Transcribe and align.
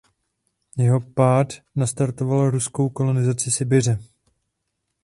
Jeho 0.77 0.99
pád 1.01 1.47
nastartoval 1.75 2.49
ruskou 2.49 2.89
kolonizaci 2.89 3.51
Sibiře. 3.51 3.99